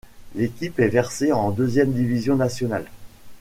L’équipe 0.33 0.79
est 0.79 0.87
versée 0.87 1.31
en 1.31 1.51
deuxième 1.51 1.93
division 1.93 2.35
nationale. 2.35 2.85